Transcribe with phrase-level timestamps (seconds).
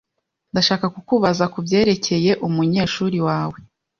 [0.51, 3.57] Ndashaka kukubaza kubyerekeye umunyeshuri wawe.